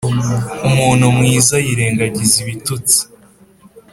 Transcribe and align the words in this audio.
umuntu 0.69 1.05
mwiza 1.17 1.55
yirengagiza 1.65 2.35
ibitutsi 2.43 2.99